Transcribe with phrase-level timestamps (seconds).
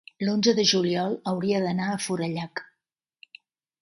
[0.27, 2.67] l'onze de juliol hauria d'anar a Forallac.